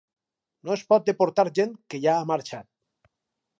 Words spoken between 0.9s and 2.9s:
pot deportar gent que ja ha marxat.